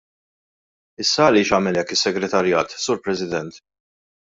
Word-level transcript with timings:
Issa 1.05 1.27
għaliex 1.27 1.51
għamel 1.59 1.77
hekk 1.81 1.95
is-segretarjat, 1.97 2.75
Sur 2.87 3.05
President? 3.09 3.63